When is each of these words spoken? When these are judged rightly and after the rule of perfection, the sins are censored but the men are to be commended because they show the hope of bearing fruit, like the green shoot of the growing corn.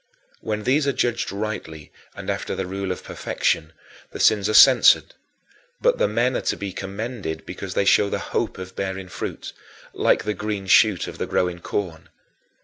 When 0.39 0.63
these 0.63 0.87
are 0.87 0.93
judged 0.93 1.31
rightly 1.31 1.91
and 2.15 2.27
after 2.31 2.55
the 2.55 2.65
rule 2.65 2.91
of 2.91 3.03
perfection, 3.03 3.71
the 4.09 4.19
sins 4.19 4.49
are 4.49 4.55
censored 4.55 5.13
but 5.79 5.99
the 5.99 6.07
men 6.07 6.35
are 6.35 6.41
to 6.41 6.57
be 6.57 6.73
commended 6.73 7.45
because 7.45 7.75
they 7.75 7.85
show 7.85 8.09
the 8.09 8.17
hope 8.33 8.57
of 8.57 8.75
bearing 8.75 9.09
fruit, 9.09 9.53
like 9.93 10.23
the 10.23 10.33
green 10.33 10.65
shoot 10.65 11.07
of 11.07 11.19
the 11.19 11.27
growing 11.27 11.59
corn. 11.59 12.09